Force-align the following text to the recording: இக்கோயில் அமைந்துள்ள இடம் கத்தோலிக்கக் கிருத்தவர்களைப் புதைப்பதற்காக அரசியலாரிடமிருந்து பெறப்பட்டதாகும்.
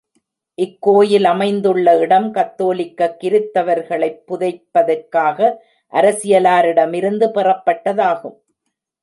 இக்கோயில் 0.57 1.23
அமைந்துள்ள 1.23 1.99
இடம் 1.99 2.33
கத்தோலிக்கக் 2.33 3.17
கிருத்தவர்களைப் 3.21 4.19
புதைப்பதற்காக 4.25 5.51
அரசியலாரிடமிருந்து 5.93 7.29
பெறப்பட்டதாகும். 7.37 8.37